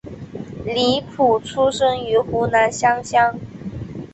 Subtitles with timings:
[0.65, 3.39] 李普出生于湖南湘乡。